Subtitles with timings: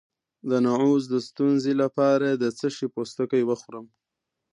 [0.49, 3.85] د نعوظ د ستونزې لپاره د څه شي پوستکی وخورم؟